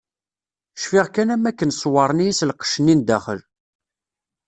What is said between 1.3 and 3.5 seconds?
am wakken ṣewren-iyi s lqecc-nni n daxel.